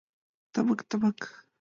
Тымык-тымык. 0.53 1.19